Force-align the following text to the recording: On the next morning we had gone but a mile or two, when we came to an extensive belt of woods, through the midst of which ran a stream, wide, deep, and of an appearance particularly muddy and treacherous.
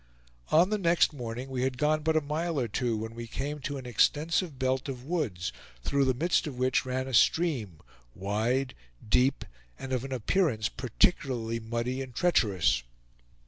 On 0.49 0.71
the 0.71 0.79
next 0.79 1.13
morning 1.13 1.47
we 1.51 1.61
had 1.61 1.77
gone 1.77 2.01
but 2.01 2.17
a 2.17 2.21
mile 2.21 2.59
or 2.59 2.67
two, 2.67 2.97
when 2.97 3.13
we 3.13 3.27
came 3.27 3.59
to 3.59 3.77
an 3.77 3.85
extensive 3.85 4.57
belt 4.57 4.89
of 4.89 5.03
woods, 5.03 5.53
through 5.83 6.05
the 6.05 6.15
midst 6.15 6.47
of 6.47 6.57
which 6.57 6.87
ran 6.87 7.07
a 7.07 7.13
stream, 7.13 7.79
wide, 8.15 8.73
deep, 9.07 9.45
and 9.77 9.93
of 9.93 10.03
an 10.03 10.11
appearance 10.11 10.69
particularly 10.69 11.59
muddy 11.59 12.01
and 12.01 12.15
treacherous. 12.15 12.81